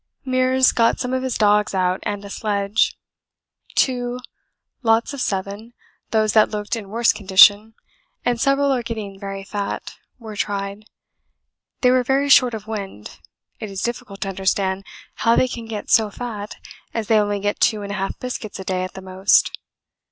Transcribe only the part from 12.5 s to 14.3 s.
of wind it is difficult to